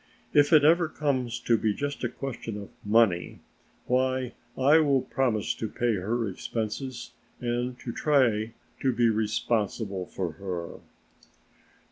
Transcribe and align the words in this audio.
"If 0.33 0.51
it 0.51 0.63
ever 0.63 0.89
comes 0.89 1.39
to 1.41 1.59
be 1.59 1.75
just 1.75 2.03
a 2.03 2.09
question 2.09 2.57
of 2.57 2.71
money, 2.83 3.41
why 3.85 4.33
I 4.57 4.79
will 4.79 5.03
promise 5.03 5.53
to 5.53 5.67
pay 5.69 5.93
her 5.93 6.27
expenses 6.27 7.11
and 7.39 7.77
to 7.81 7.91
try 7.91 8.53
to 8.79 8.91
be 8.93 9.09
responsible 9.09 10.07
for 10.07 10.31
her." 10.31 10.79